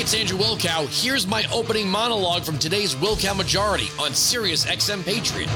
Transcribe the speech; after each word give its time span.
It's 0.00 0.14
Andrew 0.14 0.38
Wilkow. 0.38 0.88
Here's 1.04 1.26
my 1.26 1.44
opening 1.52 1.86
monologue 1.86 2.42
from 2.42 2.58
today's 2.58 2.94
Wilkow 2.94 3.36
Majority 3.36 3.88
on 4.00 4.14
Sirius 4.14 4.64
XM 4.64 5.04
Patriot. 5.04 5.50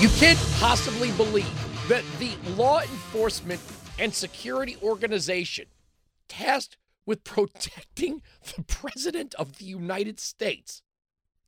You 0.00 0.08
can't 0.20 0.38
possibly 0.60 1.10
believe 1.10 1.88
that 1.88 2.04
the 2.20 2.36
law 2.52 2.80
enforcement 2.80 3.60
and 3.98 4.14
security 4.14 4.76
organization 4.80 5.66
tasked 6.28 6.76
with 7.04 7.24
protecting 7.24 8.22
the 8.56 8.62
President 8.62 9.34
of 9.34 9.58
the 9.58 9.64
United 9.64 10.20
States 10.20 10.80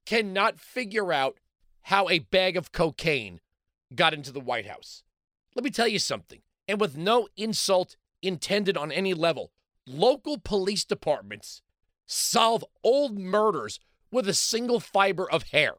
cannot 0.06 0.58
figure 0.58 1.12
out 1.12 1.38
how 1.82 2.08
a 2.08 2.18
bag 2.18 2.56
of 2.56 2.72
cocaine 2.72 3.38
got 3.94 4.12
into 4.12 4.32
the 4.32 4.40
White 4.40 4.66
House. 4.66 5.04
Let 5.54 5.62
me 5.62 5.70
tell 5.70 5.86
you 5.86 6.00
something, 6.00 6.40
and 6.66 6.80
with 6.80 6.96
no 6.96 7.28
insult 7.36 7.96
intended 8.20 8.76
on 8.76 8.90
any 8.90 9.14
level, 9.14 9.52
local 9.90 10.38
police 10.38 10.84
departments 10.84 11.62
solve 12.06 12.64
old 12.82 13.18
murders 13.18 13.80
with 14.10 14.28
a 14.28 14.34
single 14.34 14.80
fiber 14.80 15.30
of 15.30 15.44
hair. 15.44 15.74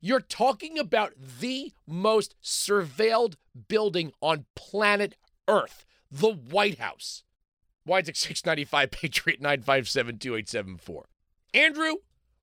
You're 0.00 0.20
talking 0.20 0.78
about 0.78 1.14
the 1.40 1.72
most 1.86 2.34
surveilled 2.42 3.36
building 3.68 4.12
on 4.20 4.44
planet 4.54 5.16
Earth, 5.48 5.86
the 6.10 6.32
White 6.32 6.78
House. 6.78 7.22
Widesick 7.88 8.16
695 8.16 8.90
Patriot 8.90 9.40
957 9.40 10.18
2874. 10.18 11.06
Andrew, 11.54 11.94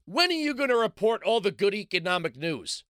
when 0.05 0.29
are 0.29 0.33
you 0.33 0.53
going 0.53 0.69
to 0.69 0.75
report 0.75 1.23
all 1.23 1.41
the 1.41 1.51
good 1.51 1.73
economic 1.73 2.35
news? 2.35 2.83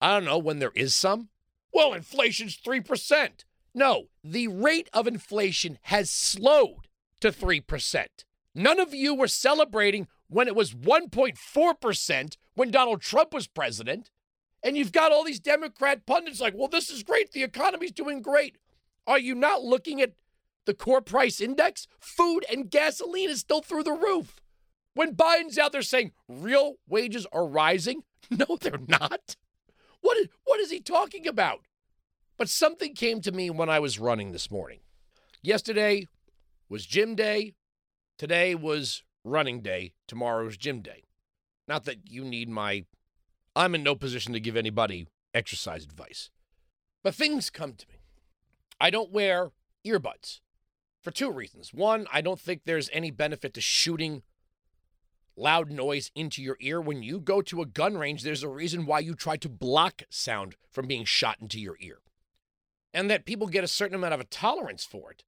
I 0.00 0.14
don't 0.14 0.24
know, 0.24 0.38
when 0.38 0.58
there 0.58 0.72
is 0.74 0.94
some? 0.94 1.28
Well, 1.72 1.92
inflation's 1.92 2.56
3%. 2.56 3.44
No, 3.74 4.08
the 4.24 4.48
rate 4.48 4.88
of 4.92 5.06
inflation 5.06 5.78
has 5.82 6.10
slowed 6.10 6.87
to 7.20 7.30
3%. 7.30 8.06
None 8.54 8.80
of 8.80 8.94
you 8.94 9.14
were 9.14 9.28
celebrating 9.28 10.08
when 10.28 10.48
it 10.48 10.56
was 10.56 10.74
1.4% 10.74 12.36
when 12.54 12.70
Donald 12.70 13.00
Trump 13.00 13.32
was 13.32 13.46
president. 13.46 14.10
And 14.62 14.76
you've 14.76 14.92
got 14.92 15.12
all 15.12 15.24
these 15.24 15.40
Democrat 15.40 16.04
pundits 16.06 16.40
like, 16.40 16.54
well, 16.56 16.68
this 16.68 16.90
is 16.90 17.02
great. 17.02 17.32
The 17.32 17.44
economy's 17.44 17.92
doing 17.92 18.22
great. 18.22 18.58
Are 19.06 19.18
you 19.18 19.34
not 19.34 19.62
looking 19.62 20.00
at 20.00 20.14
the 20.66 20.74
core 20.74 21.00
price 21.00 21.40
index? 21.40 21.86
Food 22.00 22.44
and 22.50 22.70
gasoline 22.70 23.30
is 23.30 23.40
still 23.40 23.62
through 23.62 23.84
the 23.84 23.92
roof. 23.92 24.40
When 24.94 25.14
Biden's 25.14 25.58
out 25.58 25.72
there 25.72 25.82
saying 25.82 26.12
real 26.28 26.74
wages 26.88 27.26
are 27.32 27.46
rising, 27.46 28.02
no, 28.30 28.58
they're 28.60 28.80
not. 28.88 29.36
What 30.00 30.16
is, 30.16 30.26
what 30.44 30.60
is 30.60 30.70
he 30.70 30.80
talking 30.80 31.26
about? 31.26 31.60
But 32.36 32.48
something 32.48 32.94
came 32.94 33.20
to 33.20 33.32
me 33.32 33.50
when 33.50 33.68
I 33.68 33.78
was 33.78 33.98
running 33.98 34.32
this 34.32 34.50
morning. 34.50 34.80
Yesterday 35.42 36.06
was 36.68 36.86
gym 36.86 37.14
day. 37.14 37.54
Today 38.16 38.54
was 38.54 39.02
running 39.24 39.60
day. 39.60 39.92
Tomorrow's 40.06 40.56
gym 40.56 40.80
day. 40.80 41.04
Not 41.66 41.84
that 41.84 42.10
you 42.10 42.24
need 42.24 42.48
my, 42.48 42.84
I'm 43.54 43.74
in 43.74 43.82
no 43.82 43.94
position 43.94 44.32
to 44.32 44.40
give 44.40 44.56
anybody 44.56 45.06
exercise 45.34 45.84
advice. 45.84 46.30
But 47.02 47.14
things 47.14 47.50
come 47.50 47.74
to 47.74 47.86
me. 47.88 48.00
I 48.80 48.90
don't 48.90 49.12
wear 49.12 49.50
earbuds 49.86 50.40
for 51.00 51.10
two 51.10 51.30
reasons. 51.30 51.72
One, 51.72 52.06
I 52.12 52.20
don't 52.20 52.40
think 52.40 52.62
there's 52.64 52.90
any 52.92 53.10
benefit 53.10 53.54
to 53.54 53.60
shooting 53.60 54.22
loud 55.36 55.70
noise 55.70 56.10
into 56.14 56.42
your 56.42 56.56
ear. 56.60 56.80
When 56.80 57.02
you 57.02 57.20
go 57.20 57.40
to 57.42 57.62
a 57.62 57.66
gun 57.66 57.96
range, 57.96 58.22
there's 58.22 58.42
a 58.42 58.48
reason 58.48 58.86
why 58.86 59.00
you 59.00 59.14
try 59.14 59.36
to 59.36 59.48
block 59.48 60.02
sound 60.10 60.56
from 60.70 60.86
being 60.86 61.04
shot 61.04 61.38
into 61.40 61.60
your 61.60 61.76
ear. 61.80 61.98
And 62.92 63.10
that 63.10 63.26
people 63.26 63.46
get 63.46 63.64
a 63.64 63.68
certain 63.68 63.94
amount 63.94 64.14
of 64.14 64.20
a 64.20 64.24
tolerance 64.24 64.84
for 64.84 65.10
it 65.10 65.24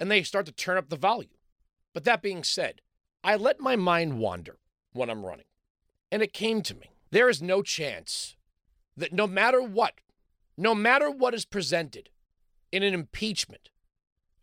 and 0.00 0.10
they 0.10 0.22
start 0.24 0.46
to 0.46 0.52
turn 0.52 0.78
up 0.78 0.88
the 0.88 0.96
volume. 0.96 1.30
But 1.94 2.04
that 2.04 2.22
being 2.22 2.42
said, 2.42 2.80
I 3.22 3.36
let 3.36 3.60
my 3.60 3.76
mind 3.76 4.18
wander 4.18 4.58
when 4.92 5.10
I'm 5.10 5.24
running. 5.24 5.46
And 6.10 6.22
it 6.22 6.32
came 6.32 6.62
to 6.62 6.74
me 6.74 6.90
there 7.12 7.28
is 7.28 7.42
no 7.42 7.62
chance 7.62 8.36
that 8.96 9.12
no 9.12 9.26
matter 9.26 9.62
what, 9.62 10.00
no 10.56 10.74
matter 10.74 11.10
what 11.10 11.34
is 11.34 11.44
presented 11.44 12.08
in 12.72 12.82
an 12.82 12.94
impeachment 12.94 13.68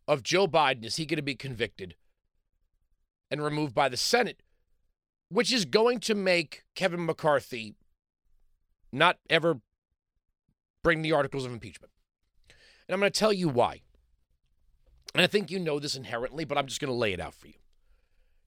of 0.08 0.24
Joe 0.24 0.48
Biden, 0.48 0.86
is 0.86 0.96
he 0.96 1.06
going 1.06 1.18
to 1.18 1.24
be 1.24 1.36
convicted 1.36 1.96
and 3.30 3.44
removed 3.44 3.74
by 3.74 3.90
the 3.90 3.98
Senate 3.98 4.42
which 5.30 5.52
is 5.52 5.66
going 5.66 6.00
to 6.00 6.16
make 6.16 6.64
Kevin 6.76 7.06
McCarthy 7.06 7.76
not 8.92 9.18
ever 9.30 9.60
bring 10.84 11.02
the 11.02 11.12
articles 11.12 11.46
of 11.46 11.52
impeachment. 11.52 11.92
And 12.88 12.94
I'm 12.94 13.00
going 13.00 13.12
to 13.12 13.20
tell 13.20 13.34
you 13.34 13.50
why. 13.50 13.82
And 15.18 15.24
I 15.24 15.28
think 15.28 15.50
you 15.50 15.58
know 15.58 15.80
this 15.80 15.96
inherently, 15.96 16.46
but 16.46 16.60
I'm 16.60 16.68
just 16.68 16.80
going 16.80 16.94
to 16.94 16.94
lay 16.94 17.12
it 17.12 17.20
out 17.20 17.34
for 17.34 17.48
you. 17.48 17.56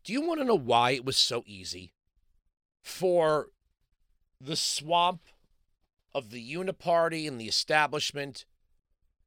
Do 0.04 0.12
you 0.12 0.20
want 0.20 0.38
to 0.38 0.47
know 0.47 0.56
why 0.56 0.92
it 0.92 1.04
was 1.04 1.16
so 1.16 1.42
easy 1.44 1.94
for 2.81 3.48
the 4.41 4.54
swamp 4.54 5.22
of 6.14 6.30
the 6.30 6.54
uniparty 6.54 7.26
and 7.26 7.41
the 7.41 7.48
establishment 7.48 8.44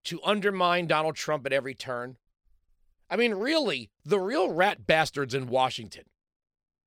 to 0.05 0.21
undermine 0.23 0.87
Donald 0.87 1.17
Trump 1.17 1.45
at 1.45 1.51
every 1.51 1.75
turn? 1.75 2.15
I 3.09 3.17
mean, 3.17 3.33
really, 3.33 3.91
the 4.05 4.21
real 4.21 4.49
rat 4.49 4.87
bastards 4.87 5.33
in 5.33 5.47
Washington 5.47 6.05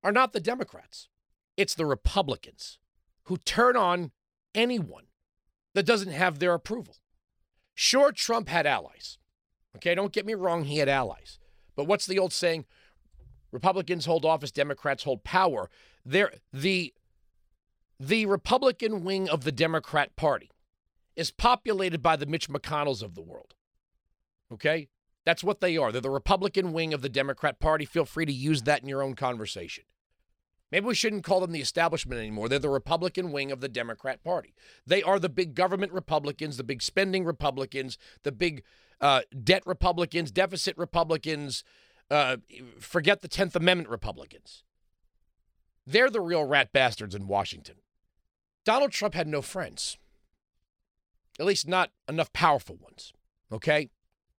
are 0.02 0.10
not 0.10 0.32
the 0.32 0.40
Democrats, 0.40 1.10
it's 1.58 1.74
the 1.74 1.84
Republicans 1.84 2.78
who 3.24 3.36
turn 3.36 3.76
on 3.76 4.10
anyone 4.54 5.08
that 5.74 5.84
doesn't 5.84 6.12
have 6.12 6.38
their 6.38 6.54
approval. 6.54 6.96
Sure, 7.74 8.10
Trump 8.10 8.48
had 8.48 8.66
allies. 8.66 9.18
Okay, 9.76 9.94
don't 9.94 10.12
get 10.12 10.26
me 10.26 10.34
wrong, 10.34 10.64
he 10.64 10.78
had 10.78 10.88
allies. 10.88 11.38
But 11.74 11.84
what's 11.84 12.06
the 12.06 12.18
old 12.18 12.32
saying? 12.32 12.64
Republicans 13.52 14.06
hold 14.06 14.24
office, 14.24 14.50
Democrats 14.50 15.04
hold 15.04 15.24
power. 15.24 15.70
They're, 16.04 16.32
the, 16.52 16.94
the 18.00 18.26
Republican 18.26 19.04
wing 19.04 19.28
of 19.28 19.44
the 19.44 19.52
Democrat 19.52 20.16
Party 20.16 20.50
is 21.14 21.30
populated 21.30 22.02
by 22.02 22.16
the 22.16 22.26
Mitch 22.26 22.48
McConnells 22.48 23.02
of 23.02 23.14
the 23.14 23.22
world. 23.22 23.54
Okay? 24.52 24.88
That's 25.24 25.42
what 25.42 25.60
they 25.60 25.76
are. 25.76 25.90
They're 25.90 26.00
the 26.00 26.10
Republican 26.10 26.72
wing 26.72 26.94
of 26.94 27.02
the 27.02 27.08
Democrat 27.08 27.58
Party. 27.58 27.84
Feel 27.84 28.04
free 28.04 28.26
to 28.26 28.32
use 28.32 28.62
that 28.62 28.82
in 28.82 28.88
your 28.88 29.02
own 29.02 29.14
conversation. 29.14 29.84
Maybe 30.72 30.86
we 30.86 30.94
shouldn't 30.94 31.24
call 31.24 31.40
them 31.40 31.52
the 31.52 31.60
establishment 31.60 32.20
anymore. 32.20 32.48
They're 32.48 32.58
the 32.58 32.68
Republican 32.68 33.30
wing 33.30 33.52
of 33.52 33.60
the 33.60 33.68
Democrat 33.68 34.24
Party. 34.24 34.54
They 34.86 35.02
are 35.02 35.18
the 35.18 35.28
big 35.28 35.54
government 35.54 35.92
Republicans, 35.92 36.56
the 36.56 36.64
big 36.64 36.82
spending 36.82 37.24
Republicans, 37.24 37.98
the 38.24 38.32
big 38.32 38.64
uh, 39.00 39.22
debt 39.44 39.62
Republicans, 39.64 40.32
deficit 40.32 40.76
Republicans, 40.76 41.62
uh, 42.10 42.38
forget 42.80 43.22
the 43.22 43.28
10th 43.28 43.54
Amendment 43.54 43.90
Republicans. 43.90 44.64
They're 45.86 46.10
the 46.10 46.20
real 46.20 46.44
rat 46.44 46.72
bastards 46.72 47.14
in 47.14 47.28
Washington. 47.28 47.76
Donald 48.64 48.90
Trump 48.90 49.14
had 49.14 49.28
no 49.28 49.42
friends, 49.42 49.96
at 51.38 51.46
least 51.46 51.68
not 51.68 51.92
enough 52.08 52.32
powerful 52.32 52.76
ones. 52.76 53.12
Okay? 53.52 53.90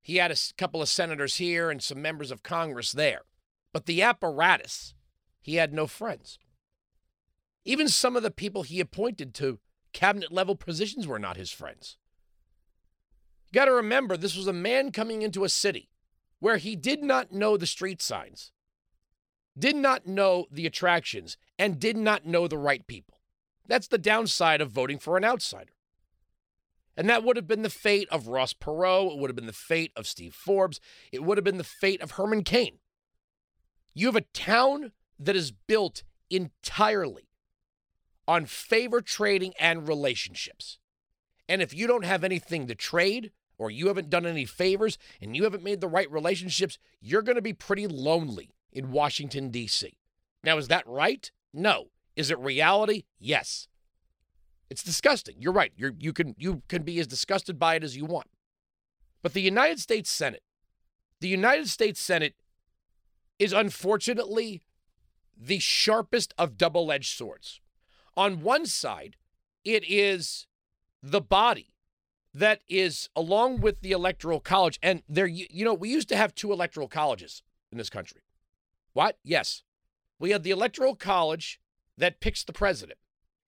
He 0.02 0.16
had 0.16 0.32
a 0.32 0.36
couple 0.58 0.82
of 0.82 0.88
senators 0.88 1.36
here 1.36 1.70
and 1.70 1.80
some 1.80 2.02
members 2.02 2.32
of 2.32 2.42
Congress 2.42 2.90
there. 2.90 3.22
But 3.72 3.86
the 3.86 4.02
apparatus, 4.02 4.94
he 5.46 5.54
had 5.54 5.72
no 5.72 5.86
friends. 5.86 6.40
Even 7.64 7.88
some 7.88 8.16
of 8.16 8.24
the 8.24 8.32
people 8.32 8.64
he 8.64 8.80
appointed 8.80 9.32
to 9.34 9.60
cabinet 9.92 10.32
level 10.32 10.56
positions 10.56 11.06
were 11.06 11.20
not 11.20 11.36
his 11.36 11.52
friends. 11.52 11.98
You 13.46 13.52
got 13.52 13.66
to 13.66 13.72
remember, 13.72 14.16
this 14.16 14.36
was 14.36 14.48
a 14.48 14.52
man 14.52 14.90
coming 14.90 15.22
into 15.22 15.44
a 15.44 15.48
city 15.48 15.88
where 16.40 16.56
he 16.56 16.74
did 16.74 17.00
not 17.00 17.30
know 17.30 17.56
the 17.56 17.64
street 17.64 18.02
signs, 18.02 18.50
did 19.56 19.76
not 19.76 20.04
know 20.04 20.46
the 20.50 20.66
attractions, 20.66 21.36
and 21.56 21.78
did 21.78 21.96
not 21.96 22.26
know 22.26 22.48
the 22.48 22.58
right 22.58 22.84
people. 22.84 23.20
That's 23.68 23.86
the 23.86 23.98
downside 23.98 24.60
of 24.60 24.72
voting 24.72 24.98
for 24.98 25.16
an 25.16 25.24
outsider. 25.24 25.74
And 26.96 27.08
that 27.08 27.22
would 27.22 27.36
have 27.36 27.46
been 27.46 27.62
the 27.62 27.70
fate 27.70 28.08
of 28.10 28.26
Ross 28.26 28.52
Perot. 28.52 29.12
It 29.12 29.18
would 29.18 29.30
have 29.30 29.36
been 29.36 29.46
the 29.46 29.52
fate 29.52 29.92
of 29.94 30.08
Steve 30.08 30.34
Forbes. 30.34 30.80
It 31.12 31.22
would 31.22 31.38
have 31.38 31.44
been 31.44 31.58
the 31.58 31.62
fate 31.62 32.02
of 32.02 32.12
Herman 32.12 32.42
Cain. 32.42 32.78
You 33.94 34.06
have 34.08 34.16
a 34.16 34.22
town 34.32 34.92
that 35.18 35.36
is 35.36 35.50
built 35.50 36.02
entirely 36.30 37.28
on 38.28 38.46
favor 38.46 39.00
trading 39.00 39.52
and 39.58 39.88
relationships. 39.88 40.78
And 41.48 41.62
if 41.62 41.72
you 41.72 41.86
don't 41.86 42.04
have 42.04 42.24
anything 42.24 42.66
to 42.66 42.74
trade, 42.74 43.30
or 43.58 43.70
you 43.70 43.86
haven't 43.86 44.10
done 44.10 44.26
any 44.26 44.44
favors, 44.44 44.98
and 45.20 45.36
you 45.36 45.44
haven't 45.44 45.62
made 45.62 45.80
the 45.80 45.88
right 45.88 46.10
relationships, 46.10 46.78
you're 47.00 47.22
going 47.22 47.36
to 47.36 47.42
be 47.42 47.52
pretty 47.52 47.86
lonely 47.86 48.54
in 48.72 48.90
Washington, 48.90 49.50
D.C. 49.50 49.96
Now, 50.42 50.58
is 50.58 50.68
that 50.68 50.86
right? 50.86 51.30
No. 51.52 51.86
Is 52.16 52.30
it 52.30 52.38
reality? 52.38 53.04
Yes. 53.18 53.68
It's 54.68 54.82
disgusting. 54.82 55.36
You're 55.38 55.52
right. 55.52 55.72
You're, 55.76 55.92
you 55.98 56.12
can 56.12 56.34
you 56.38 56.62
can 56.68 56.82
be 56.82 56.98
as 56.98 57.06
disgusted 57.06 57.58
by 57.58 57.76
it 57.76 57.84
as 57.84 57.96
you 57.96 58.04
want. 58.04 58.26
But 59.22 59.32
the 59.32 59.42
United 59.42 59.78
States 59.80 60.10
Senate, 60.10 60.42
the 61.20 61.28
United 61.28 61.68
States 61.68 62.00
Senate 62.00 62.34
is 63.38 63.52
unfortunately 63.52 64.62
the 65.36 65.58
sharpest 65.58 66.34
of 66.38 66.56
double 66.56 66.90
edged 66.90 67.16
swords. 67.16 67.60
On 68.16 68.42
one 68.42 68.66
side, 68.66 69.16
it 69.64 69.84
is 69.88 70.46
the 71.02 71.20
body 71.20 71.74
that 72.32 72.60
is 72.68 73.08
along 73.14 73.60
with 73.60 73.80
the 73.80 73.92
electoral 73.92 74.40
college 74.40 74.78
and 74.82 75.02
there 75.08 75.26
you, 75.26 75.64
know 75.64 75.72
we 75.72 75.88
used 75.88 76.08
to 76.08 76.16
have 76.16 76.34
two 76.34 76.52
electoral 76.52 76.88
colleges 76.88 77.42
in 77.72 77.78
this 77.78 77.88
country 77.88 78.20
what 78.92 79.16
yes 79.22 79.62
we 80.18 80.30
had 80.30 80.42
the 80.42 80.50
Electoral 80.50 80.94
College 80.94 81.60
that 81.98 82.20
picks 82.20 82.44
the 82.44 82.52
president, 82.52 82.98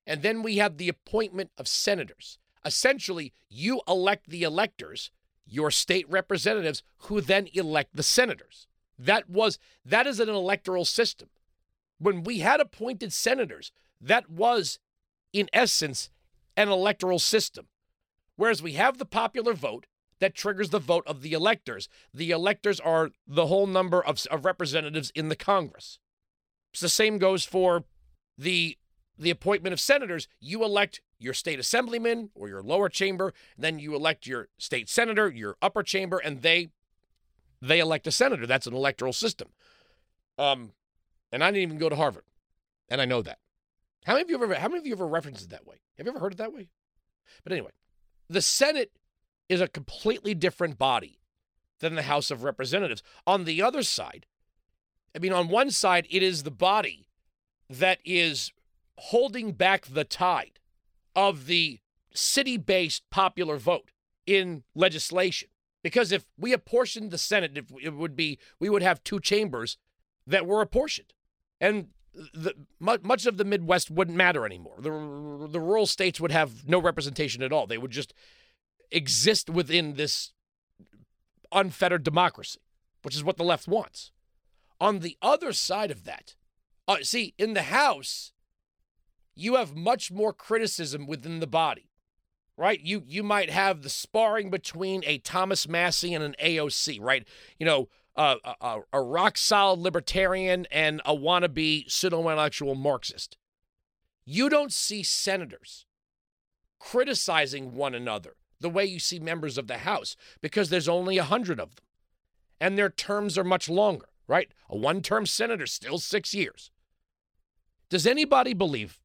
and 0.07 0.23
then 0.23 0.43
we 0.43 0.57
have 0.57 0.77
the 0.77 0.89
appointment 0.89 1.51
of 1.57 1.69
senators. 1.69 2.39
Essentially, 2.65 3.33
you 3.49 3.81
elect 3.89 4.29
the 4.29 4.43
electors, 4.43 5.11
your 5.47 5.71
state 5.71 6.09
representatives, 6.09 6.83
who 7.03 7.21
then 7.21 7.49
elect 7.55 7.97
the 7.97 8.03
senators. 8.03 8.67
That 8.99 9.31
was 9.31 9.59
that 9.85 10.07
is 10.07 10.21
an 10.21 10.29
electoral 10.29 10.85
system. 10.85 11.29
When 11.99 12.23
we 12.23 12.39
had 12.39 12.61
appointed 12.61 13.13
senators, 13.13 13.73
that 14.01 14.31
was 14.31 14.79
in 15.33 15.49
essence 15.53 16.11
an 16.57 16.69
electoral 16.69 17.19
system. 17.19 17.67
Whereas 18.37 18.63
we 18.63 18.73
have 18.73 18.99
the 18.99 19.05
popular 19.05 19.53
vote 19.53 19.87
that 20.21 20.35
triggers 20.35 20.71
the 20.71 20.79
vote 20.79 21.05
of 21.07 21.23
the 21.23 21.33
electors. 21.33 21.89
The 22.13 22.31
electors 22.31 22.81
are 22.81 23.11
the 23.27 23.47
whole 23.47 23.67
number 23.67 24.05
of, 24.05 24.25
of 24.31 24.45
representatives 24.45 25.11
in 25.15 25.29
the 25.29 25.37
Congress. 25.37 25.99
So 26.73 26.87
the 26.87 26.91
same 26.91 27.19
goes 27.19 27.45
for 27.45 27.85
the 28.37 28.77
the 29.21 29.31
appointment 29.31 29.73
of 29.73 29.81
senators. 29.81 30.29
You 30.39 30.63
elect 30.65 31.01
your 31.19 31.35
state 31.35 31.59
assemblyman 31.59 32.31
or 32.37 32.49
your 32.49 32.63
lower 32.63 32.89
chamber, 32.89 33.35
then 33.57 33.81
you 33.81 33.97
elect 33.97 34.29
your 34.29 34.49
state 34.59 34.89
senator, 34.89 35.29
your 35.29 35.57
upper 35.61 35.83
chamber, 35.83 36.19
and 36.19 36.43
they 36.43 36.69
they 37.61 37.81
elect 37.81 38.07
a 38.07 38.13
senator. 38.13 38.47
That's 38.47 38.69
an 38.69 38.75
electoral 38.75 39.13
system. 39.13 39.49
Um, 40.39 40.71
and 41.33 41.43
I 41.43 41.51
didn't 41.51 41.63
even 41.63 41.79
go 41.79 41.89
to 41.89 41.97
Harvard, 41.97 42.25
and 42.89 43.01
I 43.01 43.05
know 43.05 43.23
that. 43.23 43.39
How 44.05 44.15
many 44.15 44.23
of 44.23 44.31
you 44.31 44.43
ever 44.43 44.55
how 44.55 44.69
many 44.69 44.79
of 44.79 44.87
you 44.87 44.93
ever 44.93 45.07
referenced 45.07 45.45
it 45.45 45.51
that 45.51 45.67
way? 45.67 45.81
Have 45.97 46.07
you 46.07 46.13
ever 46.13 46.21
heard 46.21 46.33
it 46.33 46.39
that 46.39 46.53
way? 46.53 46.69
But 47.43 47.53
anyway, 47.53 47.73
the 48.29 48.43
Senate 48.43 48.93
is 49.49 49.61
a 49.61 49.69
completely 49.69 50.35
different 50.35 50.79
body 50.79 51.21
than 51.81 51.95
the 51.95 52.03
House 52.03 52.31
of 52.31 52.43
Representatives. 52.43 53.03
On 53.27 53.45
the 53.45 53.63
other 53.63 53.83
side, 53.83 54.27
I 55.15 55.19
mean, 55.19 55.33
on 55.33 55.49
one 55.49 55.71
side, 55.71 56.07
it 56.11 56.23
is 56.23 56.43
the 56.43 56.51
body 56.51 57.09
that 57.69 57.99
is 58.05 58.53
holding 58.97 59.53
back 59.53 59.87
the 59.87 60.05
tide 60.05 60.59
of 61.15 61.47
the 61.47 61.81
city 62.15 62.57
based 62.57 63.09
popular 63.11 63.57
vote 63.57 63.91
in 64.27 64.65
legislation. 64.75 65.49
Because 65.83 66.13
if 66.13 66.27
we 66.37 66.53
apportioned 66.53 67.11
the 67.11 67.19
Senate, 67.19 67.57
it 67.81 67.95
would 67.95 68.17
be 68.17 68.39
we 68.59 68.69
would 68.69 68.83
have 68.83 69.05
two 69.05 69.21
chambers 69.21 69.79
that 70.27 70.47
were 70.47 70.61
apportioned, 70.61 71.15
and 71.61 71.89
the, 72.35 72.55
much 72.81 73.27
of 73.27 73.37
the 73.37 73.45
Midwest 73.45 73.91
wouldn't 73.91 74.17
matter 74.17 74.45
anymore. 74.45 74.77
The 74.79 74.91
the 75.51 75.61
rural 75.61 75.87
states 75.87 76.21
would 76.21 76.33
have 76.33 76.69
no 76.69 76.81
representation 76.81 77.43
at 77.43 77.53
all. 77.53 77.67
They 77.67 77.79
would 77.79 77.91
just 77.91 78.13
exist 78.91 79.51
within 79.51 79.95
this 79.95 80.33
unfettered 81.53 82.03
democracy, 82.03 82.61
which 83.03 83.15
is 83.15 83.25
what 83.25 83.37
the 83.37 83.45
left 83.45 83.69
wants. 83.69 84.11
On 84.81 85.01
the 85.01 85.17
other 85.23 85.53
side 85.53 85.91
of 85.91 86.05
that, 86.05 86.35
uh, 86.87 86.99
see, 87.03 87.35
in 87.39 87.55
the 87.55 87.63
House, 87.63 88.33
you 89.35 89.57
have 89.57 89.77
much 89.77 90.11
more 90.11 90.33
criticism 90.33 91.07
within 91.07 91.41
the 91.41 91.47
body, 91.47 91.91
right? 92.57 92.81
You 92.81 93.03
you 93.07 93.23
might 93.23 93.51
have 93.51 93.83
the 93.83 93.91
sparring 93.91 94.51
between 94.51 95.03
a 95.07 95.19
Thomas 95.19 95.69
Massie 95.69 96.15
and 96.15 96.25
an 96.25 96.35
AOC, 96.43 97.01
right? 97.01 97.27
You 97.59 97.67
know, 97.67 97.89
a, 98.19 98.81
a 98.93 99.01
rock 99.01 99.39
solid 99.39 99.79
libertarian 99.79 100.67
and 100.71 101.01
a 101.05 101.15
wannabe 101.15 101.91
pseudo 101.91 102.21
intellectual 102.21 102.75
Marxist. 102.75 103.37
You 104.25 104.49
don't 104.49 104.73
see 104.73 105.03
senators 105.03 105.87
criticizing 106.79 107.75
one 107.75 107.95
another 107.95 108.37
the 108.61 108.69
way 108.69 108.85
you 108.85 108.99
see 108.99 109.19
members 109.19 109.57
of 109.57 109.69
the 109.69 109.79
House 109.79 110.17
because 110.41 110.69
there's 110.69 110.89
only 110.89 111.17
a 111.17 111.25
hundred 111.25 111.61
of 111.61 111.77
them, 111.77 111.85
and 112.61 112.77
their 112.77 112.91
terms 112.91 113.39
are 113.39 113.45
much 113.45 113.69
longer, 113.69 114.07
right? 114.27 114.49
A 114.69 114.77
one-term 114.77 115.27
senator 115.27 115.67
still 115.67 115.99
six 115.99 116.35
years. 116.35 116.71
Does 117.89 118.07
anybody 118.07 118.53
believe 118.53 119.01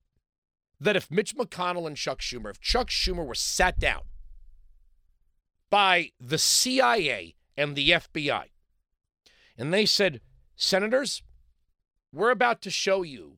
that 0.80 0.96
if 0.96 1.12
Mitch 1.12 1.36
McConnell 1.36 1.88
and 1.88 1.96
Chuck 1.96 2.20
Schumer, 2.20 2.50
if 2.50 2.60
Chuck 2.60 2.90
Schumer 2.90 3.26
were 3.26 3.36
sat 3.36 3.80
down 3.80 4.02
by 5.70 6.12
the 6.20 6.38
CIA 6.38 7.36
and 7.56 7.76
the 7.76 7.92
FBI, 7.92 8.46
and 9.58 9.74
they 9.74 9.86
said, 9.86 10.22
Senators, 10.56 11.24
we're 12.12 12.32
about 12.32 12.62
to 12.62 12.70
show 12.70 13.02
you 13.02 13.38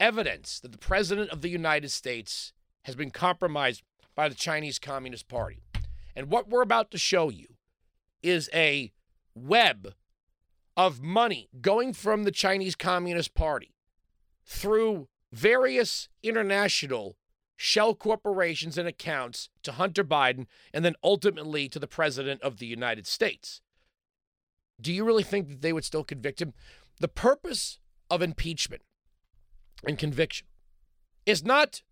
evidence 0.00 0.60
that 0.60 0.72
the 0.72 0.78
President 0.78 1.30
of 1.30 1.42
the 1.42 1.48
United 1.48 1.90
States 1.90 2.52
has 2.82 2.94
been 2.94 3.10
compromised 3.10 3.82
by 4.14 4.28
the 4.28 4.34
Chinese 4.34 4.78
Communist 4.78 5.28
Party. 5.28 5.62
And 6.16 6.30
what 6.30 6.48
we're 6.48 6.62
about 6.62 6.90
to 6.92 6.98
show 6.98 7.30
you 7.30 7.48
is 8.22 8.48
a 8.54 8.92
web 9.34 9.94
of 10.76 11.02
money 11.02 11.48
going 11.60 11.92
from 11.92 12.24
the 12.24 12.30
Chinese 12.30 12.74
Communist 12.74 13.34
Party 13.34 13.74
through 14.44 15.08
various 15.32 16.08
international 16.22 17.16
shell 17.56 17.94
corporations 17.94 18.76
and 18.76 18.88
accounts 18.88 19.48
to 19.62 19.72
Hunter 19.72 20.04
Biden 20.04 20.46
and 20.72 20.84
then 20.84 20.94
ultimately 21.02 21.68
to 21.68 21.78
the 21.78 21.86
President 21.86 22.42
of 22.42 22.58
the 22.58 22.66
United 22.66 23.06
States. 23.06 23.60
Do 24.80 24.92
you 24.92 25.04
really 25.04 25.22
think 25.22 25.48
that 25.48 25.62
they 25.62 25.72
would 25.72 25.84
still 25.84 26.04
convict 26.04 26.42
him? 26.42 26.52
The 27.00 27.08
purpose 27.08 27.78
of 28.10 28.22
impeachment 28.22 28.82
and 29.86 29.98
conviction 29.98 30.46
is 31.26 31.44
not 31.44 31.82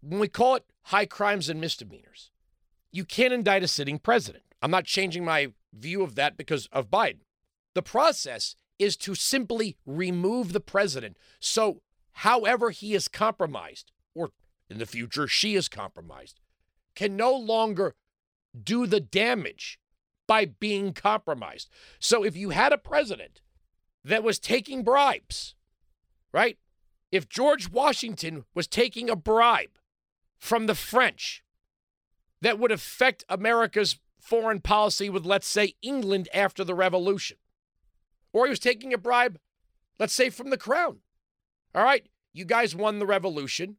when 0.00 0.20
we 0.20 0.28
call 0.28 0.54
it 0.54 0.64
high 0.84 1.06
crimes 1.06 1.48
and 1.48 1.60
misdemeanors, 1.60 2.30
you 2.92 3.04
can't 3.04 3.32
indict 3.32 3.62
a 3.62 3.68
sitting 3.68 3.98
president. 3.98 4.44
I'm 4.62 4.70
not 4.70 4.84
changing 4.84 5.24
my 5.24 5.48
view 5.72 6.02
of 6.02 6.14
that 6.14 6.36
because 6.36 6.66
of 6.72 6.90
Biden. 6.90 7.20
The 7.74 7.82
process 7.82 8.56
is 8.78 8.96
to 8.98 9.14
simply 9.14 9.76
remove 9.84 10.52
the 10.52 10.60
president. 10.60 11.16
So, 11.40 11.82
however, 12.12 12.70
he 12.70 12.94
is 12.94 13.08
compromised, 13.08 13.92
or 14.14 14.30
in 14.68 14.78
the 14.78 14.86
future, 14.86 15.26
she 15.28 15.54
is 15.54 15.68
compromised, 15.68 16.40
can 16.94 17.16
no 17.16 17.34
longer 17.34 17.94
do 18.60 18.86
the 18.86 19.00
damage 19.00 19.78
by 20.26 20.44
being 20.44 20.92
compromised. 20.92 21.68
So, 21.98 22.24
if 22.24 22.36
you 22.36 22.50
had 22.50 22.72
a 22.72 22.78
president 22.78 23.40
that 24.04 24.22
was 24.22 24.38
taking 24.38 24.82
bribes, 24.82 25.54
right? 26.32 26.58
If 27.12 27.28
George 27.28 27.70
Washington 27.70 28.44
was 28.54 28.66
taking 28.66 29.08
a 29.08 29.16
bribe 29.16 29.78
from 30.38 30.66
the 30.66 30.74
French 30.74 31.42
that 32.42 32.58
would 32.58 32.72
affect 32.72 33.24
America's 33.28 33.98
foreign 34.20 34.60
policy 34.60 35.08
with, 35.08 35.24
let's 35.24 35.46
say, 35.46 35.74
England 35.82 36.28
after 36.34 36.64
the 36.64 36.74
revolution. 36.74 37.36
Or 38.32 38.46
he 38.46 38.50
was 38.50 38.58
taking 38.58 38.92
a 38.92 38.98
bribe, 38.98 39.38
let's 39.98 40.12
say, 40.12 40.30
from 40.30 40.50
the 40.50 40.58
crown. 40.58 40.98
All 41.74 41.84
right, 41.84 42.08
you 42.32 42.44
guys 42.44 42.74
won 42.74 42.98
the 42.98 43.06
revolution. 43.06 43.76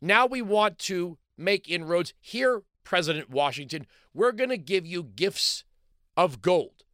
Now 0.00 0.26
we 0.26 0.42
want 0.42 0.78
to 0.80 1.18
make 1.36 1.68
inroads. 1.68 2.12
Here, 2.20 2.62
President 2.84 3.30
Washington, 3.30 3.86
we're 4.14 4.32
going 4.32 4.50
to 4.50 4.58
give 4.58 4.86
you 4.86 5.02
gifts 5.02 5.64
of 6.16 6.42
gold 6.42 6.84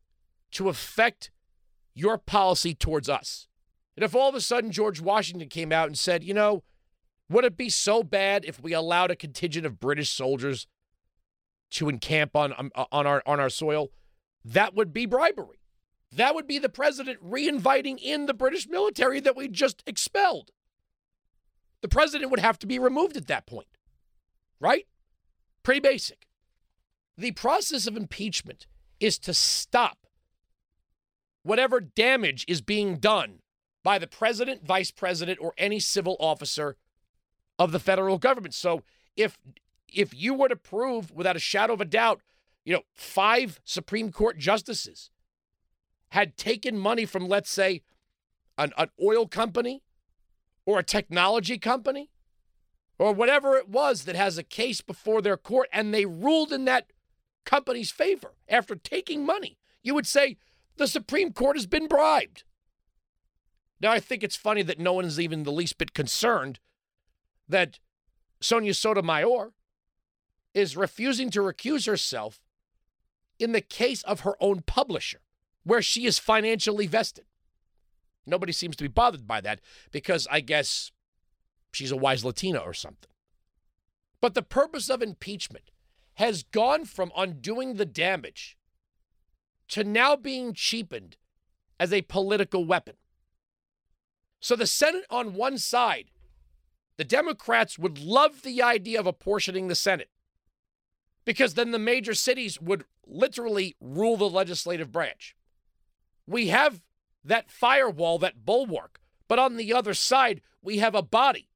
to 0.53 0.69
affect 0.69 1.31
your 1.95 2.19
policy 2.19 2.75
towards 2.75 3.09
us. 3.09 3.49
And 3.97 4.05
if 4.05 4.15
all 4.15 4.29
of 4.29 4.35
a 4.35 4.41
sudden 4.41 4.71
George 4.71 5.01
Washington 5.01 5.49
came 5.49 5.73
out 5.73 5.89
and 5.89 5.99
said, 5.99 6.23
you 6.23 6.33
know, 6.33 6.63
would 7.29 7.45
it 7.45 7.57
be 7.57 7.69
so 7.69 8.03
bad 8.03 8.45
if 8.45 8.61
we 8.61 8.73
allowed 8.73 9.11
a 9.11 9.17
contingent 9.17 9.67
of 9.67 9.81
British 9.81 10.11
soldiers 10.11 10.67
to 11.73 11.89
encamp 11.89 12.35
on 12.35 12.55
um, 12.57 12.71
uh, 12.75 12.87
on 12.91 13.07
our 13.07 13.23
on 13.27 13.41
our 13.41 13.51
soil? 13.51 13.89
That 14.45 14.75
would 14.75 14.93
be 14.93 15.05
bribery. 15.05 15.61
That 16.13 16.35
would 16.35 16.47
be 16.47 16.59
the 16.59 16.71
president 16.71 17.19
reinviting 17.21 17.99
in 17.99 18.27
the 18.27 18.35
British 18.35 18.67
military 18.67 19.21
that 19.21 19.37
we 19.37 19.49
just 19.49 19.83
expelled. 19.87 20.53
The 21.83 21.89
president 21.89 22.31
would 22.31 22.41
have 22.41 22.59
to 22.61 22.67
be 22.67 22.79
removed 22.79 23.17
at 23.17 23.27
that 23.27 23.47
point. 23.47 23.69
Right? 24.61 24.87
Pretty 25.69 25.81
basic. 25.81 26.27
The 27.19 27.33
process 27.33 27.87
of 27.87 27.95
impeachment 27.95 28.67
is 29.01 29.19
to 29.19 29.35
stop 29.35 30.07
whatever 31.43 31.79
damage 31.79 32.47
is 32.49 32.63
being 32.63 32.97
done 32.97 33.41
by 33.85 33.99
the 33.99 34.07
president, 34.07 34.65
vice 34.65 34.91
president, 34.91 35.39
or 35.43 35.53
any 35.59 35.79
civil 35.79 36.17
officer 36.21 36.79
of 37.59 37.73
the 37.73 37.79
federal 37.79 38.17
government. 38.17 38.55
So 38.55 38.83
if 39.15 39.39
if 39.93 40.15
you 40.15 40.33
were 40.33 40.49
to 40.49 40.57
prove 40.57 41.11
without 41.11 41.37
a 41.37 41.39
shadow 41.39 41.75
of 41.75 41.83
a 41.83 41.85
doubt, 41.85 42.23
you 42.65 42.73
know, 42.73 42.85
five 42.95 43.61
Supreme 43.63 44.11
Court 44.11 44.39
justices 44.39 45.11
had 46.13 46.39
taken 46.39 46.79
money 46.79 47.05
from, 47.05 47.29
let's 47.29 47.51
say, 47.51 47.83
an, 48.57 48.73
an 48.79 48.89
oil 49.05 49.29
company 49.29 49.83
or 50.65 50.79
a 50.79 50.83
technology 50.83 51.59
company 51.59 52.09
or 52.99 53.13
whatever 53.13 53.57
it 53.57 53.69
was 53.69 54.05
that 54.05 54.17
has 54.17 54.39
a 54.39 54.43
case 54.43 54.81
before 54.81 55.23
their 55.23 55.37
court 55.37 55.69
and 55.73 55.93
they 55.95 56.05
ruled 56.05 56.53
in 56.53 56.65
that 56.65 56.93
company's 57.45 57.91
favor 57.91 58.35
after 58.49 58.75
taking 58.75 59.25
money, 59.25 59.59
you 59.83 59.95
would 59.95 60.07
say 60.07 60.37
the 60.77 60.87
Supreme 60.87 61.33
Court 61.33 61.57
has 61.57 61.67
been 61.67 61.87
bribed. 61.87 62.45
Now, 63.81 63.93
I 63.93 64.01
think 64.01 64.25
it's 64.25 64.37
funny 64.37 64.63
that 64.63 64.81
no 64.81 64.93
one 64.93 65.05
is 65.05 65.21
even 65.21 65.45
the 65.45 65.53
least 65.53 65.79
bit 65.79 65.95
concerned 65.95 66.59
that 67.49 67.79
Sonia 68.41 68.75
Sotomayor 68.75 69.53
is 70.53 70.77
refusing 70.77 71.31
to 71.31 71.41
recuse 71.41 71.87
herself 71.87 72.41
in 73.39 73.53
the 73.53 73.61
case 73.61 74.03
of 74.03 74.21
her 74.21 74.35
own 74.41 74.63
publisher, 74.63 75.21
where 75.63 75.83
she 75.83 76.07
is 76.07 76.19
financially 76.19 76.87
vested. 76.87 77.25
Nobody 78.27 78.53
seems 78.53 78.77
to 78.77 78.85
be 78.85 78.89
bothered 78.89 79.27
by 79.27 79.41
that 79.41 79.61
because 79.93 80.27
I 80.31 80.41
guess 80.41 80.91
she's 81.73 81.93
a 81.93 81.97
wise 81.97 82.25
Latina 82.25 82.59
or 82.59 82.75
something. 82.75 83.11
But 84.21 84.35
the 84.35 84.43
purpose 84.43 84.89
of 84.91 85.03
impeachment 85.03 85.71
has 86.15 86.43
gone 86.43 86.85
from 86.85 87.13
undoing 87.17 87.75
the 87.75 87.87
damage 87.87 88.57
to 89.69 89.85
now 89.85 90.17
being 90.17 90.53
cheapened 90.53 91.17
as 91.79 91.93
a 91.93 92.03
political 92.03 92.65
weapon. 92.65 92.95
So 94.41 94.57
the 94.57 94.67
Senate 94.67 95.05
on 95.11 95.35
one 95.35 95.59
side, 95.59 96.11
the 96.97 97.05
Democrats 97.05 97.79
would 97.79 97.99
love 98.01 98.43
the 98.43 98.63
idea 98.63 98.99
of 98.99 99.07
apportioning 99.07 99.69
the 99.69 99.75
Senate 99.75 100.11
because 101.25 101.55
then 101.55 101.71
the 101.71 101.79
major 101.79 102.15
cities 102.15 102.61
would 102.61 102.85
literally 103.07 103.77
rule 103.81 104.17
the 104.17 104.29
legislative 104.29 104.91
branch. 104.91 105.37
We 106.27 106.49
have 106.49 106.83
that 107.25 107.51
firewall, 107.51 108.19
that 108.19 108.45
bulwark, 108.45 109.01
but 109.29 109.39
on 109.39 109.57
the 109.57 109.73
other 109.73 109.95
side, 109.95 110.41
we 110.63 110.79
have 110.79 110.95
a 110.95 111.03
body 111.03 111.49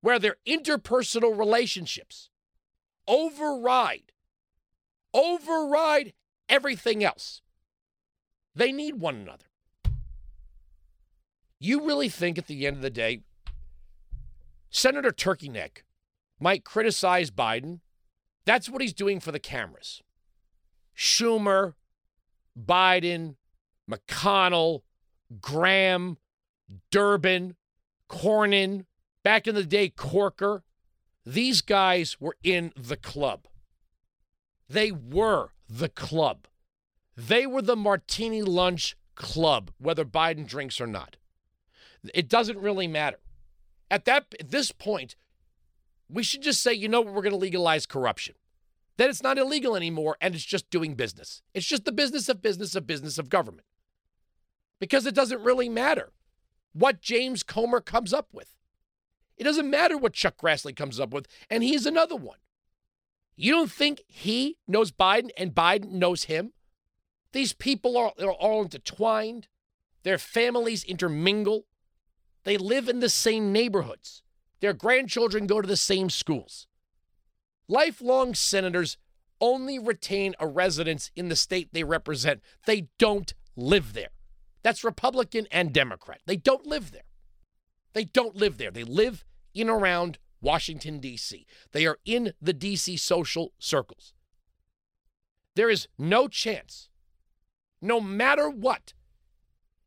where 0.00 0.18
their 0.18 0.36
interpersonal 0.46 1.36
relationships 1.36 2.30
override 3.08 4.12
override 5.16 6.12
everything 6.48 7.02
else. 7.02 7.40
They 8.54 8.70
need 8.70 9.00
one 9.00 9.16
another. 9.16 9.46
You 11.58 11.84
really 11.84 12.10
think 12.10 12.36
at 12.36 12.46
the 12.46 12.66
end 12.66 12.76
of 12.76 12.82
the 12.82 12.90
day, 12.90 13.22
Senator 14.70 15.10
Turkey 15.10 15.48
Neck 15.48 15.84
might 16.38 16.64
criticize 16.64 17.30
Biden? 17.30 17.80
That's 18.44 18.68
what 18.68 18.82
he's 18.82 18.92
doing 18.92 19.20
for 19.20 19.32
the 19.32 19.38
cameras. 19.38 20.02
Schumer, 20.96 21.74
Biden, 22.58 23.36
McConnell, 23.90 24.82
Graham, 25.40 26.18
Durbin, 26.90 27.56
Cornyn, 28.08 28.84
back 29.26 29.48
in 29.48 29.56
the 29.56 29.64
day, 29.64 29.88
Corker. 29.88 30.62
These 31.24 31.60
guys 31.60 32.16
were 32.20 32.36
in 32.44 32.72
the 32.76 32.96
club. 32.96 33.48
They 34.68 34.92
were 34.92 35.48
the 35.68 35.88
club. 35.88 36.46
They 37.16 37.44
were 37.44 37.62
the 37.62 37.74
martini 37.74 38.42
lunch 38.42 38.96
club, 39.16 39.72
whether 39.78 40.04
Biden 40.04 40.46
drinks 40.46 40.80
or 40.80 40.86
not. 40.86 41.16
It 42.14 42.28
doesn't 42.28 42.60
really 42.60 42.86
matter. 42.86 43.18
At 43.90 44.04
that 44.04 44.32
at 44.38 44.52
this 44.52 44.70
point, 44.70 45.16
we 46.08 46.22
should 46.22 46.42
just 46.42 46.62
say, 46.62 46.72
you 46.72 46.86
know 46.86 47.00
what, 47.00 47.12
we're 47.12 47.22
going 47.22 47.32
to 47.32 47.36
legalize 47.36 47.84
corruption. 47.84 48.36
Then 48.96 49.10
it's 49.10 49.24
not 49.24 49.38
illegal 49.38 49.74
anymore 49.74 50.16
and 50.20 50.36
it's 50.36 50.44
just 50.44 50.70
doing 50.70 50.94
business. 50.94 51.42
It's 51.52 51.66
just 51.66 51.84
the 51.84 51.90
business 51.90 52.28
of 52.28 52.42
business 52.42 52.76
of 52.76 52.86
business 52.86 53.18
of 53.18 53.28
government. 53.28 53.66
Because 54.78 55.04
it 55.04 55.16
doesn't 55.16 55.42
really 55.42 55.68
matter 55.68 56.12
what 56.72 57.00
James 57.00 57.42
Comer 57.42 57.80
comes 57.80 58.12
up 58.12 58.28
with. 58.32 58.52
It 59.36 59.44
doesn't 59.44 59.70
matter 59.70 59.96
what 59.96 60.14
Chuck 60.14 60.36
Grassley 60.38 60.74
comes 60.74 60.98
up 60.98 61.12
with, 61.12 61.26
and 61.50 61.62
he's 61.62 61.86
another 61.86 62.16
one. 62.16 62.38
You 63.36 63.52
don't 63.52 63.70
think 63.70 64.02
he 64.06 64.56
knows 64.66 64.90
Biden 64.90 65.30
and 65.36 65.54
Biden 65.54 65.92
knows 65.92 66.24
him? 66.24 66.52
These 67.32 67.52
people 67.52 67.98
are, 67.98 68.12
are 68.18 68.32
all 68.32 68.62
intertwined. 68.62 69.48
Their 70.04 70.16
families 70.16 70.84
intermingle. 70.84 71.66
They 72.44 72.56
live 72.56 72.88
in 72.88 73.00
the 73.00 73.10
same 73.10 73.52
neighborhoods. 73.52 74.22
Their 74.60 74.72
grandchildren 74.72 75.46
go 75.46 75.60
to 75.60 75.68
the 75.68 75.76
same 75.76 76.08
schools. 76.08 76.66
Lifelong 77.68 78.34
senators 78.34 78.96
only 79.40 79.78
retain 79.78 80.34
a 80.38 80.46
residence 80.46 81.10
in 81.14 81.28
the 81.28 81.36
state 81.36 81.70
they 81.72 81.84
represent. 81.84 82.40
They 82.64 82.88
don't 82.98 83.34
live 83.54 83.92
there. 83.92 84.10
That's 84.62 84.84
Republican 84.84 85.46
and 85.50 85.72
Democrat. 85.72 86.20
They 86.26 86.36
don't 86.36 86.66
live 86.66 86.92
there. 86.92 87.02
They 87.96 88.04
don't 88.04 88.36
live 88.36 88.58
there. 88.58 88.70
They 88.70 88.84
live 88.84 89.24
in 89.54 89.70
around 89.70 90.18
Washington, 90.42 90.98
D.C. 90.98 91.46
They 91.72 91.86
are 91.86 91.98
in 92.04 92.34
the 92.42 92.52
D.C. 92.52 92.98
social 92.98 93.54
circles. 93.58 94.12
There 95.54 95.70
is 95.70 95.88
no 95.96 96.28
chance 96.28 96.90
no 97.80 97.98
matter 97.98 98.50
what. 98.50 98.92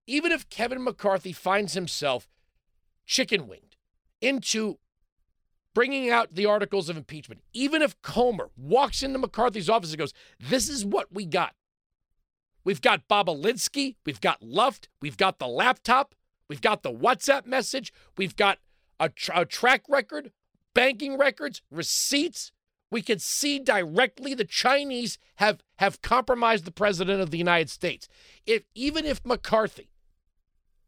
Even 0.07 0.31
if 0.31 0.49
Kevin 0.49 0.83
McCarthy 0.83 1.31
finds 1.31 1.73
himself 1.75 2.27
chicken 3.05 3.47
winged 3.47 3.75
into 4.21 4.79
bringing 5.75 6.09
out 6.09 6.33
the 6.33 6.47
articles 6.47 6.89
of 6.89 6.97
impeachment, 6.97 7.43
even 7.53 7.83
if 7.83 8.01
Comer 8.01 8.49
walks 8.57 9.03
into 9.03 9.19
McCarthy's 9.19 9.69
office 9.69 9.91
and 9.91 9.99
goes, 9.99 10.15
This 10.39 10.67
is 10.67 10.83
what 10.83 11.13
we 11.13 11.27
got. 11.27 11.53
We've 12.63 12.81
got 12.81 13.07
Bobulinski, 13.07 13.97
we've 14.03 14.19
got 14.19 14.41
Luft, 14.41 14.89
we've 14.99 15.15
got 15.15 15.37
the 15.37 15.47
laptop, 15.47 16.15
we've 16.49 16.61
got 16.61 16.83
the 16.83 16.91
WhatsApp 16.91 17.45
message, 17.45 17.93
we've 18.17 18.35
got 18.35 18.57
a, 18.99 19.11
a 19.33 19.45
track 19.45 19.83
record, 19.87 20.31
banking 20.73 21.17
records, 21.17 21.61
receipts, 21.71 22.51
we 22.91 23.01
can 23.01 23.19
see 23.19 23.59
directly 23.59 24.33
the 24.33 24.45
Chinese 24.45 25.17
have 25.35 25.61
have 25.77 26.01
compromised 26.01 26.65
the 26.65 26.71
president 26.71 27.21
of 27.21 27.31
the 27.31 27.37
United 27.37 27.69
States. 27.69 28.07
If 28.45 28.63
even 28.73 29.05
if 29.05 29.25
McCarthy, 29.25 29.89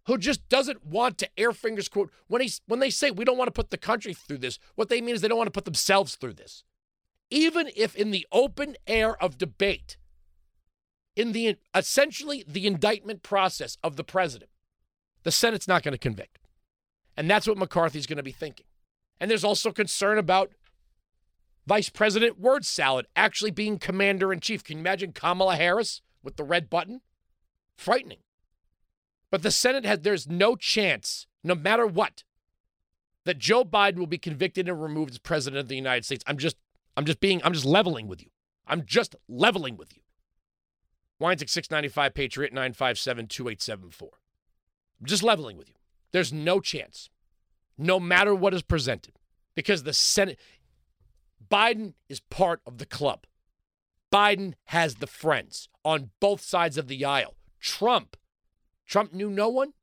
who 0.07 0.17
just 0.17 0.47
doesn't 0.49 0.85
want 0.85 1.17
to 1.19 1.29
air 1.37 1.51
fingers 1.51 1.87
quote 1.87 2.11
when 2.27 2.41
he 2.41 2.51
when 2.65 2.79
they 2.79 2.89
say 2.89 3.11
we 3.11 3.25
don't 3.25 3.37
want 3.37 3.47
to 3.49 3.53
put 3.53 3.69
the 3.69 3.77
country 3.77 4.13
through 4.13 4.39
this, 4.39 4.57
what 4.75 4.89
they 4.89 5.01
mean 5.01 5.15
is 5.15 5.21
they 5.21 5.27
don't 5.27 5.37
want 5.37 5.47
to 5.47 5.51
put 5.51 5.65
themselves 5.65 6.15
through 6.15 6.33
this. 6.33 6.63
Even 7.29 7.69
if 7.75 7.95
in 7.95 8.11
the 8.11 8.27
open 8.31 8.75
air 8.87 9.21
of 9.21 9.37
debate, 9.37 9.97
in 11.15 11.31
the 11.33 11.57
essentially 11.75 12.43
the 12.47 12.65
indictment 12.65 13.21
process 13.21 13.77
of 13.83 13.95
the 13.95 14.03
president, 14.03 14.50
the 15.23 15.31
Senate's 15.31 15.67
not 15.67 15.83
going 15.83 15.93
to 15.93 15.97
convict. 15.97 16.39
And 17.17 17.29
that's 17.29 17.47
what 17.47 17.57
McCarthy's 17.57 18.07
going 18.07 18.17
to 18.17 18.23
be 18.23 18.31
thinking. 18.31 18.65
And 19.19 19.29
there's 19.29 19.43
also 19.43 19.71
concern 19.71 20.17
about 20.17 20.51
Vice 21.67 21.89
President 21.89 22.39
word 22.39 22.65
salad 22.65 23.05
actually 23.15 23.51
being 23.51 23.77
commander 23.77 24.33
in 24.33 24.39
chief. 24.39 24.63
Can 24.63 24.77
you 24.77 24.81
imagine 24.81 25.13
Kamala 25.13 25.55
Harris 25.55 26.01
with 26.23 26.37
the 26.37 26.43
red 26.43 26.69
button? 26.69 27.01
Frightening. 27.75 28.19
But 29.29 29.43
the 29.43 29.51
Senate 29.51 29.85
has, 29.85 29.99
there's 29.99 30.27
no 30.27 30.55
chance, 30.55 31.27
no 31.43 31.55
matter 31.55 31.85
what, 31.85 32.23
that 33.25 33.37
Joe 33.37 33.63
Biden 33.63 33.97
will 33.97 34.07
be 34.07 34.17
convicted 34.17 34.67
and 34.67 34.81
removed 34.81 35.11
as 35.11 35.19
president 35.19 35.59
of 35.59 35.67
the 35.67 35.75
United 35.75 36.03
States. 36.03 36.23
I'm 36.27 36.37
just, 36.37 36.57
I'm 36.97 37.05
just 37.05 37.19
being, 37.19 37.41
I'm 37.43 37.53
just 37.53 37.65
leveling 37.65 38.07
with 38.07 38.21
you. 38.21 38.29
I'm 38.67 38.85
just 38.85 39.15
leveling 39.29 39.77
with 39.77 39.95
you. 39.95 40.01
Wines 41.19 41.39
695 41.39 42.13
Patriot 42.15 42.51
957 42.51 43.27
2874. 43.27 44.09
I'm 45.01 45.07
just 45.07 45.23
leveling 45.23 45.57
with 45.57 45.67
you. 45.67 45.75
There's 46.13 46.31
no 46.31 46.59
chance, 46.59 47.09
no 47.77 47.99
matter 47.99 48.35
what 48.35 48.53
is 48.53 48.61
presented, 48.61 49.17
because 49.55 49.83
the 49.83 49.93
Senate, 49.93 50.39
Biden 51.49 51.95
is 52.07 52.19
part 52.19 52.61
of 52.65 52.77
the 52.77 52.85
club. 52.85 53.25
Biden 54.13 54.53
has 54.65 54.95
the 54.95 55.07
friends 55.07 55.67
on 55.83 56.11
both 56.19 56.41
sides 56.41 56.77
of 56.77 56.87
the 56.87 57.03
aisle. 57.03 57.35
Trump, 57.59 58.15
Trump 58.85 59.13
knew 59.13 59.29
no 59.29 59.49
one, 59.49 59.73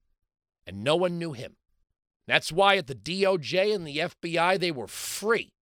and 0.67 0.85
no 0.85 0.95
one 0.97 1.19
knew 1.19 1.33
him. 1.33 1.57
That's 2.27 2.53
why 2.53 2.77
at 2.77 2.87
the 2.87 2.95
DOJ 2.95 3.75
and 3.75 3.87
the 3.87 3.97
FBI, 3.97 4.61
they 4.61 4.71
were 4.71 4.87
free 4.87 5.55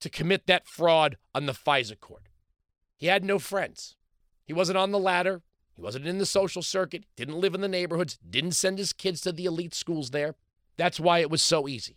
to 0.00 0.08
commit 0.08 0.46
that 0.46 0.66
fraud 0.66 1.18
on 1.34 1.46
the 1.46 1.52
FISA 1.52 2.00
court. 2.00 2.28
He 2.96 3.06
had 3.06 3.22
no 3.22 3.38
friends. 3.38 3.96
He 4.44 4.54
wasn't 4.54 4.78
on 4.78 4.90
the 4.90 4.98
ladder. 4.98 5.42
He 5.80 5.84
wasn't 5.84 6.06
in 6.06 6.18
the 6.18 6.26
social 6.26 6.60
circuit, 6.60 7.06
didn't 7.16 7.40
live 7.40 7.54
in 7.54 7.62
the 7.62 7.66
neighborhoods, 7.68 8.18
didn't 8.28 8.52
send 8.52 8.76
his 8.76 8.92
kids 8.92 9.22
to 9.22 9.32
the 9.32 9.46
elite 9.46 9.72
schools 9.72 10.10
there. 10.10 10.34
That's 10.76 11.00
why 11.00 11.20
it 11.20 11.30
was 11.30 11.40
so 11.40 11.66
easy 11.66 11.96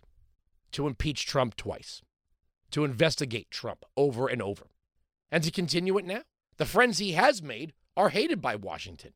to 0.71 0.87
impeach 0.87 1.25
Trump 1.25 1.57
twice 1.57 2.01
to 2.71 2.85
investigate 2.85 3.51
Trump 3.51 3.83
over 3.97 4.29
and 4.29 4.41
over 4.41 4.67
and 5.29 5.43
to 5.43 5.51
continue 5.51 5.97
it 5.97 6.05
now. 6.05 6.21
The 6.55 6.65
friends 6.65 6.99
he 6.99 7.11
has 7.11 7.43
made 7.43 7.73
are 7.97 8.07
hated 8.07 8.41
by 8.41 8.55
Washington. 8.55 9.15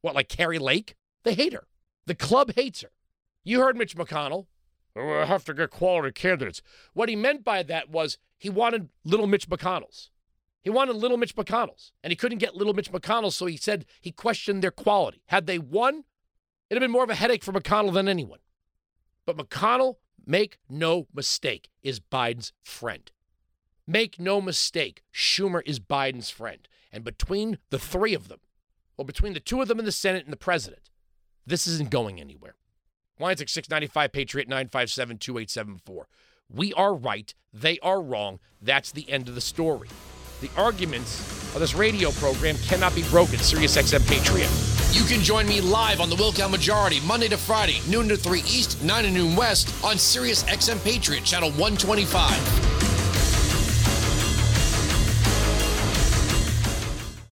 What, 0.00 0.16
like 0.16 0.28
Kari 0.28 0.58
Lake? 0.58 0.96
They 1.22 1.34
hate 1.34 1.52
her. 1.52 1.68
The 2.06 2.16
club 2.16 2.54
hates 2.56 2.80
her. 2.80 2.90
You 3.44 3.60
heard 3.60 3.76
Mitch 3.76 3.94
McConnell. 3.94 4.46
Oh, 4.96 5.20
I 5.20 5.24
have 5.24 5.44
to 5.44 5.54
get 5.54 5.70
quality 5.70 6.10
candidates. 6.10 6.62
What 6.94 7.08
he 7.08 7.14
meant 7.14 7.44
by 7.44 7.62
that 7.62 7.90
was 7.90 8.18
he 8.36 8.50
wanted 8.50 8.88
little 9.04 9.28
Mitch 9.28 9.48
McConnells. 9.48 10.08
He 10.62 10.70
wanted 10.70 10.96
little 10.96 11.16
Mitch 11.16 11.34
McConnells, 11.34 11.92
and 12.02 12.10
he 12.10 12.16
couldn't 12.16 12.38
get 12.38 12.54
little 12.54 12.74
Mitch 12.74 12.92
McConnell, 12.92 13.32
so 13.32 13.46
he 13.46 13.56
said 13.56 13.86
he 14.00 14.12
questioned 14.12 14.62
their 14.62 14.70
quality. 14.70 15.22
Had 15.26 15.46
they 15.46 15.58
won, 15.58 16.04
it'd 16.68 16.80
have 16.80 16.86
been 16.86 16.92
more 16.92 17.04
of 17.04 17.10
a 17.10 17.14
headache 17.14 17.42
for 17.42 17.52
McConnell 17.52 17.94
than 17.94 18.08
anyone. 18.08 18.40
But 19.24 19.36
McConnell 19.36 19.96
Make 20.26 20.58
no 20.68 21.06
mistake, 21.14 21.70
is 21.82 22.00
Biden's 22.00 22.52
friend. 22.62 23.10
Make 23.86 24.20
no 24.20 24.40
mistake, 24.40 25.02
Schumer 25.12 25.62
is 25.66 25.80
Biden's 25.80 26.30
friend. 26.30 26.68
And 26.92 27.04
between 27.04 27.58
the 27.70 27.78
three 27.78 28.14
of 28.14 28.28
them, 28.28 28.40
or 28.96 29.04
between 29.04 29.32
the 29.32 29.40
two 29.40 29.62
of 29.62 29.68
them 29.68 29.78
in 29.78 29.84
the 29.84 29.92
Senate 29.92 30.24
and 30.24 30.32
the 30.32 30.36
president, 30.36 30.90
this 31.46 31.66
isn't 31.66 31.90
going 31.90 32.20
anywhere. 32.20 32.54
Lions 33.18 33.40
695 33.40 34.12
Patriot 34.12 34.48
957 34.48 35.18
2874. 35.18 36.08
We 36.48 36.72
are 36.74 36.94
right. 36.94 37.34
They 37.52 37.78
are 37.80 38.00
wrong. 38.00 38.40
That's 38.60 38.92
the 38.92 39.10
end 39.10 39.28
of 39.28 39.34
the 39.34 39.40
story. 39.40 39.88
The 40.40 40.50
arguments 40.56 41.20
of 41.54 41.60
this 41.60 41.74
radio 41.74 42.12
program 42.12 42.56
cannot 42.66 42.94
be 42.94 43.02
broken. 43.10 43.36
SiriusXM 43.36 44.08
Patriot. 44.08 44.48
You 44.92 45.04
can 45.04 45.22
join 45.22 45.46
me 45.46 45.60
live 45.60 46.00
on 46.00 46.08
the 46.08 46.16
Wilkow 46.16 46.50
Majority 46.50 47.00
Monday 47.06 47.28
to 47.28 47.36
Friday, 47.36 47.80
noon 47.86 48.08
to 48.08 48.16
3 48.16 48.40
East, 48.40 48.82
9 48.82 49.04
to 49.04 49.10
noon 49.10 49.36
West 49.36 49.74
on 49.84 49.98
Sirius 49.98 50.44
XM 50.44 50.82
Patriot 50.82 51.24
Channel 51.24 51.50
125. 51.50 52.69